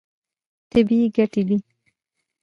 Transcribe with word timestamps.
طبیعي 0.71 1.07
ګټې 1.15 1.41
دي. 1.47 1.57